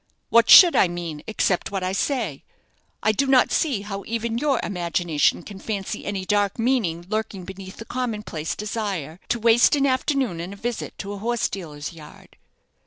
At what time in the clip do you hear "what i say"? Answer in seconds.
1.69-2.43